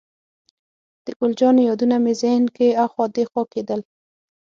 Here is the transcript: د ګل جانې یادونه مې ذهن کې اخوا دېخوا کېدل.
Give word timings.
د 1.05 1.07
ګل 1.17 1.31
جانې 1.39 1.63
یادونه 1.69 1.95
مې 2.03 2.13
ذهن 2.21 2.43
کې 2.55 2.77
اخوا 2.85 3.05
دېخوا 3.15 3.43
کېدل. 3.53 3.79